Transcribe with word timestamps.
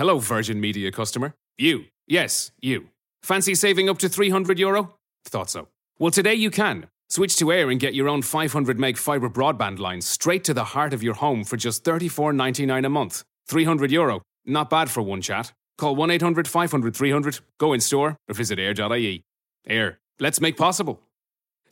Hello, 0.00 0.18
Virgin 0.18 0.58
Media 0.62 0.90
customer. 0.90 1.34
You. 1.58 1.84
Yes, 2.06 2.52
you. 2.62 2.88
Fancy 3.22 3.54
saving 3.54 3.90
up 3.90 3.98
to 3.98 4.08
300 4.08 4.58
euro? 4.58 4.94
Thought 5.26 5.50
so. 5.50 5.68
Well, 5.98 6.10
today 6.10 6.32
you 6.32 6.50
can. 6.50 6.86
Switch 7.10 7.36
to 7.36 7.52
Air 7.52 7.68
and 7.68 7.78
get 7.78 7.92
your 7.92 8.08
own 8.08 8.22
500 8.22 8.78
meg 8.78 8.96
fibre 8.96 9.28
broadband 9.28 9.78
line 9.78 10.00
straight 10.00 10.42
to 10.44 10.54
the 10.54 10.64
heart 10.72 10.94
of 10.94 11.02
your 11.02 11.12
home 11.12 11.44
for 11.44 11.58
just 11.58 11.84
34.99 11.84 12.86
a 12.86 12.88
month. 12.88 13.24
300 13.48 13.92
euro. 13.92 14.22
Not 14.46 14.70
bad 14.70 14.88
for 14.88 15.02
one 15.02 15.20
chat. 15.20 15.52
Call 15.76 15.94
1 15.94 16.10
800 16.12 16.48
500 16.48 16.96
300, 16.96 17.40
go 17.58 17.74
in 17.74 17.80
store, 17.80 18.16
or 18.26 18.34
visit 18.34 18.58
air.ie. 18.58 19.22
Air. 19.66 19.98
Let's 20.18 20.40
make 20.40 20.56
possible. 20.56 21.02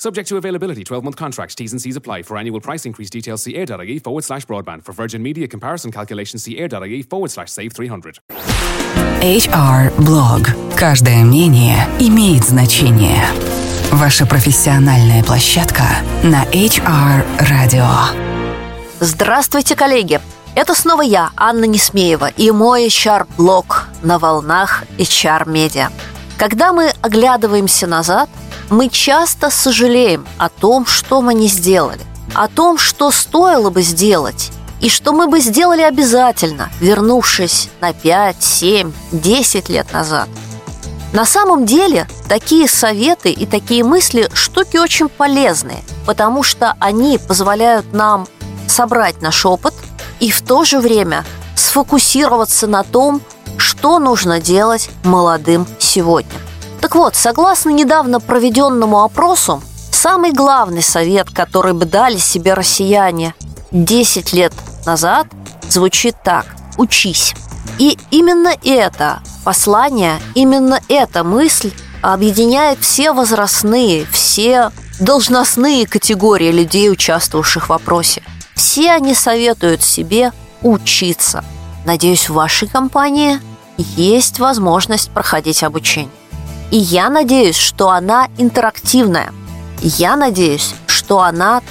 Subject 0.00 0.28
to 0.28 0.36
availability, 0.36 0.84
12 0.84 1.02
month 1.02 1.16
contracts, 1.16 1.56
T's 1.56 1.72
and 1.72 1.82
C's 1.82 1.96
apply. 1.96 2.22
For 2.22 2.36
annual 2.36 2.60
price 2.60 2.86
increase 2.86 3.10
details, 3.10 3.42
see 3.42 3.56
air.ie 3.56 3.98
forward 3.98 4.22
slash 4.22 4.46
broadband. 4.46 4.84
For 4.84 4.92
Virgin 4.92 5.24
Media 5.24 5.48
comparison 5.48 5.90
calculations, 5.90 6.44
see 6.44 6.56
air.ie 6.56 7.02
forward 7.02 7.32
slash 7.32 7.50
save 7.50 7.72
300. 7.72 8.20
HR 9.20 9.90
Blog. 10.04 10.46
Каждое 10.76 11.24
мнение 11.24 11.88
имеет 11.98 12.44
значение. 12.44 13.24
Ваша 13.90 14.24
профессиональная 14.24 15.24
площадка 15.24 15.82
на 16.22 16.44
HR 16.52 17.24
Radio. 17.40 17.88
Здравствуйте, 19.00 19.74
коллеги! 19.74 20.20
Это 20.54 20.76
снова 20.76 21.02
я, 21.02 21.30
Анна 21.36 21.64
Несмеева, 21.64 22.28
и 22.36 22.52
мой 22.52 22.86
HR-блог 22.86 23.88
на 24.02 24.20
волнах 24.20 24.84
HR-медиа. 24.98 25.90
Когда 26.36 26.72
мы 26.72 26.92
оглядываемся 27.02 27.88
назад, 27.88 28.28
мы 28.70 28.88
часто 28.88 29.50
сожалеем 29.50 30.26
о 30.36 30.48
том, 30.48 30.86
что 30.86 31.22
мы 31.22 31.34
не 31.34 31.48
сделали, 31.48 32.00
о 32.34 32.48
том, 32.48 32.78
что 32.78 33.10
стоило 33.10 33.70
бы 33.70 33.82
сделать, 33.82 34.50
и 34.80 34.88
что 34.88 35.12
мы 35.12 35.26
бы 35.26 35.40
сделали 35.40 35.82
обязательно, 35.82 36.70
вернувшись 36.80 37.68
на 37.80 37.92
5, 37.92 38.42
7, 38.42 38.92
10 39.12 39.68
лет 39.68 39.92
назад. 39.92 40.28
На 41.12 41.24
самом 41.24 41.64
деле, 41.64 42.06
такие 42.28 42.68
советы 42.68 43.30
и 43.30 43.46
такие 43.46 43.82
мысли– 43.82 44.28
штуки 44.34 44.76
очень 44.76 45.08
полезные, 45.08 45.82
потому 46.06 46.42
что 46.42 46.74
они 46.80 47.18
позволяют 47.18 47.92
нам 47.94 48.26
собрать 48.68 49.22
наш 49.22 49.46
опыт 49.46 49.72
и 50.20 50.30
в 50.30 50.42
то 50.42 50.64
же 50.64 50.78
время 50.80 51.24
сфокусироваться 51.56 52.66
на 52.66 52.84
том, 52.84 53.22
что 53.56 53.98
нужно 53.98 54.38
делать 54.38 54.90
молодым 55.02 55.66
сегодня. 55.78 56.37
Так 56.88 56.94
вот, 56.94 57.16
согласно 57.16 57.68
недавно 57.68 58.18
проведенному 58.18 59.02
опросу, 59.04 59.62
самый 59.92 60.32
главный 60.32 60.82
совет, 60.82 61.28
который 61.28 61.74
бы 61.74 61.84
дали 61.84 62.16
себе 62.16 62.54
россияне 62.54 63.34
10 63.72 64.32
лет 64.32 64.54
назад, 64.86 65.26
звучит 65.68 66.16
так– 66.24 66.46
учись. 66.78 67.34
И 67.76 67.98
именно 68.10 68.54
это 68.64 69.18
послание, 69.44 70.18
именно 70.34 70.80
эта 70.88 71.24
мысль 71.24 71.72
объединяет 72.00 72.78
все 72.80 73.12
возрастные, 73.12 74.06
все 74.10 74.72
должностные 74.98 75.86
категории 75.86 76.50
людей, 76.50 76.90
участвовавших 76.90 77.68
в 77.68 77.72
опросе. 77.74 78.22
Все 78.54 78.92
они 78.92 79.14
советуют 79.14 79.82
себе 79.82 80.32
учиться. 80.62 81.44
Надеюсь, 81.84 82.30
в 82.30 82.32
вашей 82.32 82.66
компании 82.66 83.42
есть 83.76 84.38
возможность 84.38 85.10
проходить 85.10 85.62
обучение. 85.62 86.08
И 86.70 86.76
я 86.76 87.08
надеюсь, 87.08 87.56
что 87.56 87.90
она 87.90 88.28
интерактивная. 88.36 89.32
Я 89.80 90.16
надеюсь, 90.16 90.74
что 90.86 91.20
она 91.20 91.62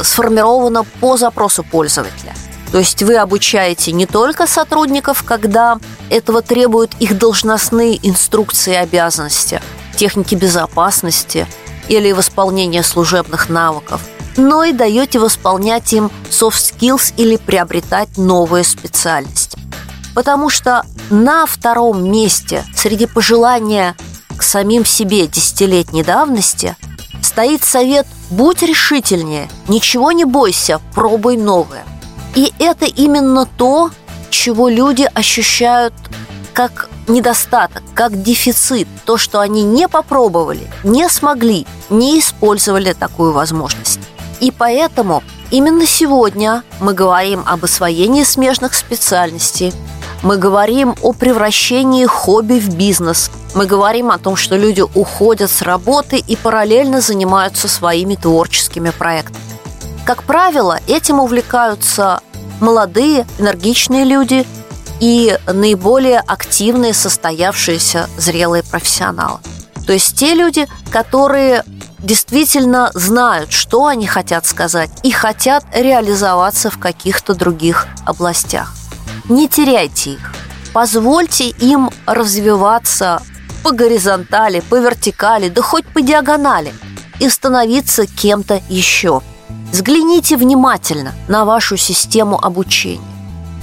сформирована 0.00 0.84
по 1.00 1.16
запросу 1.16 1.62
пользователя. 1.64 2.34
То 2.70 2.78
есть 2.78 3.02
вы 3.02 3.16
обучаете 3.16 3.92
не 3.92 4.06
только 4.06 4.46
сотрудников, 4.46 5.24
когда 5.24 5.78
этого 6.10 6.42
требуют 6.42 6.92
их 7.00 7.18
должностные 7.18 7.98
инструкции 8.06 8.72
и 8.72 8.76
обязанности, 8.76 9.60
техники 9.96 10.34
безопасности 10.34 11.46
или 11.88 12.12
восполнения 12.12 12.82
служебных 12.82 13.50
навыков, 13.50 14.00
но 14.36 14.64
и 14.64 14.72
даете 14.72 15.18
восполнять 15.18 15.92
им 15.92 16.10
soft 16.30 16.74
skills 16.74 17.12
или 17.18 17.36
приобретать 17.36 18.16
новые 18.16 18.64
специальности. 18.64 19.58
Потому 20.14 20.48
что 20.48 20.84
на 21.10 21.44
втором 21.46 22.10
месте 22.10 22.64
среди 22.74 23.06
пожелания 23.06 23.96
к 24.42 24.44
самим 24.44 24.84
себе 24.84 25.28
десятилетней 25.28 26.02
давности 26.02 26.74
стоит 27.22 27.62
совет 27.62 28.08
«Будь 28.28 28.60
решительнее, 28.64 29.48
ничего 29.68 30.10
не 30.10 30.24
бойся, 30.24 30.80
пробуй 30.96 31.36
новое». 31.36 31.84
И 32.34 32.52
это 32.58 32.86
именно 32.86 33.46
то, 33.46 33.92
чего 34.30 34.68
люди 34.68 35.08
ощущают 35.14 35.94
как 36.54 36.90
недостаток, 37.06 37.84
как 37.94 38.20
дефицит, 38.20 38.88
то, 39.04 39.16
что 39.16 39.38
они 39.38 39.62
не 39.62 39.86
попробовали, 39.86 40.68
не 40.82 41.08
смогли, 41.08 41.64
не 41.88 42.18
использовали 42.18 42.94
такую 42.94 43.30
возможность. 43.32 44.00
И 44.40 44.50
поэтому 44.50 45.22
именно 45.52 45.86
сегодня 45.86 46.64
мы 46.80 46.94
говорим 46.94 47.44
об 47.46 47.64
освоении 47.64 48.24
смежных 48.24 48.74
специальностей, 48.74 49.72
мы 50.22 50.36
говорим 50.36 50.94
о 51.02 51.12
превращении 51.12 52.06
хобби 52.06 52.60
в 52.60 52.74
бизнес. 52.76 53.30
Мы 53.54 53.66
говорим 53.66 54.10
о 54.10 54.18
том, 54.18 54.36
что 54.36 54.56
люди 54.56 54.82
уходят 54.94 55.50
с 55.50 55.62
работы 55.62 56.16
и 56.16 56.36
параллельно 56.36 57.00
занимаются 57.00 57.68
своими 57.68 58.14
творческими 58.14 58.90
проектами. 58.90 59.38
Как 60.04 60.22
правило, 60.22 60.78
этим 60.86 61.20
увлекаются 61.20 62.20
молодые, 62.60 63.26
энергичные 63.38 64.04
люди 64.04 64.46
и 65.00 65.36
наиболее 65.46 66.20
активные, 66.20 66.94
состоявшиеся, 66.94 68.08
зрелые 68.16 68.62
профессионалы. 68.62 69.40
То 69.86 69.92
есть 69.92 70.16
те 70.16 70.34
люди, 70.34 70.68
которые 70.90 71.64
действительно 71.98 72.90
знают, 72.94 73.52
что 73.52 73.86
они 73.86 74.06
хотят 74.06 74.46
сказать 74.46 74.90
и 75.02 75.10
хотят 75.10 75.64
реализоваться 75.72 76.70
в 76.70 76.78
каких-то 76.78 77.34
других 77.34 77.88
областях. 78.06 78.72
Не 79.28 79.48
теряйте 79.48 80.12
их. 80.12 80.34
Позвольте 80.72 81.48
им 81.48 81.90
развиваться 82.06 83.22
по 83.62 83.72
горизонтали, 83.72 84.60
по 84.60 84.76
вертикали, 84.76 85.48
да 85.48 85.62
хоть 85.62 85.86
по 85.86 86.00
диагонали 86.00 86.74
и 87.20 87.28
становиться 87.28 88.06
кем-то 88.06 88.60
еще. 88.68 89.20
Взгляните 89.70 90.36
внимательно 90.36 91.12
на 91.28 91.44
вашу 91.44 91.76
систему 91.76 92.42
обучения. 92.42 93.04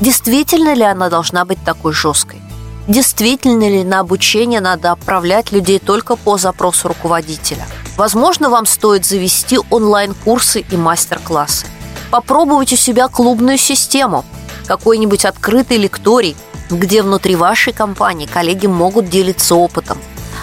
Действительно 0.00 0.74
ли 0.74 0.84
она 0.84 1.08
должна 1.08 1.44
быть 1.44 1.62
такой 1.64 1.92
жесткой? 1.92 2.40
Действительно 2.86 3.68
ли 3.68 3.84
на 3.84 4.00
обучение 4.00 4.60
надо 4.60 4.92
отправлять 4.92 5.50
людей 5.50 5.78
только 5.78 6.16
по 6.16 6.38
запросу 6.38 6.88
руководителя? 6.88 7.66
Возможно, 7.96 8.48
вам 8.48 8.64
стоит 8.64 9.04
завести 9.04 9.58
онлайн-курсы 9.70 10.60
и 10.60 10.76
мастер-классы. 10.76 11.66
Попробовать 12.10 12.72
у 12.72 12.76
себя 12.76 13.08
клубную 13.08 13.58
систему– 13.58 14.24
какой-нибудь 14.68 15.24
открытый 15.24 15.78
лекторий, 15.78 16.36
где 16.70 17.02
внутри 17.02 17.34
вашей 17.34 17.72
компании 17.72 18.26
коллеги 18.26 18.66
могут 18.66 19.08
делиться 19.08 19.56
опытом, 19.56 19.98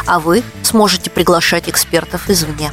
а 0.06 0.20
вы 0.20 0.44
сможете 0.64 1.10
приглашать 1.10 1.70
экспертов 1.70 2.30
извне. 2.30 2.72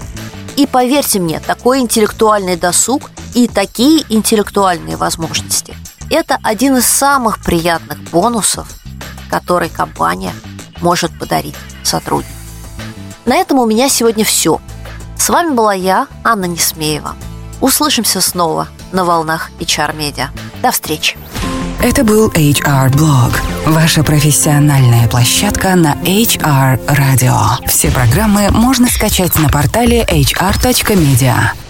И 0.57 0.67
поверьте 0.67 1.21
мне, 1.21 1.39
такой 1.39 1.79
интеллектуальный 1.79 2.57
досуг 2.57 3.11
и 3.35 3.47
такие 3.47 4.05
интеллектуальные 4.09 4.97
возможности– 4.97 5.77
это 6.11 6.39
один 6.43 6.77
из 6.77 6.87
самых 6.87 7.43
приятных 7.43 7.99
бонусов, 8.11 8.69
который 9.31 9.71
компания 9.71 10.35
может 10.83 11.19
подарить 11.19 11.55
сотруднику. 11.83 12.35
На 13.25 13.37
этом 13.37 13.59
у 13.59 13.67
меня 13.67 13.89
сегодня 13.89 14.25
все. 14.25 14.61
С 15.17 15.31
вами 15.31 15.55
была 15.55 15.73
я, 15.73 16.09
Анна 16.23 16.45
Несмеева. 16.45 17.15
Услышимся 17.61 18.21
снова 18.21 18.69
на 18.93 19.05
волнах 19.05 19.51
HR 19.59 19.97
Media. 19.97 20.27
До 20.61 20.71
встречи! 20.71 21.17
Это 21.83 22.05
был 22.05 22.29
HR 22.31 22.93
Blog, 22.93 23.35
ваша 23.67 24.05
профессиональная 24.05 25.09
площадка 25.09 25.75
на 25.75 25.95
HR 26.05 26.79
Radio. 26.87 27.37
Все 27.67 27.91
программы 27.91 28.51
можно 28.53 28.87
скачать 28.87 29.37
на 29.37 29.49
портале 29.49 30.05
hr.media. 30.05 31.62